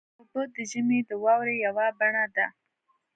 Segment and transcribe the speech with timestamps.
[0.19, 2.47] اوبه د ژمي د واورې یوه بڼه ده.